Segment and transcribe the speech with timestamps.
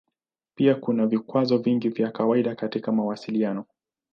[0.55, 3.65] Pia kuna vikwazo vingi vya kawaida katika mawasiliano.